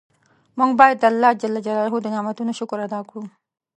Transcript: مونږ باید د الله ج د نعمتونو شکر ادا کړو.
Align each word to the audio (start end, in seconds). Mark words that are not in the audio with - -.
مونږ 0.57 0.71
باید 0.79 0.97
د 0.99 1.03
الله 1.11 1.31
ج 1.41 1.43
د 2.01 2.07
نعمتونو 2.15 2.51
شکر 2.59 2.77
ادا 2.85 2.99
کړو. 3.09 3.23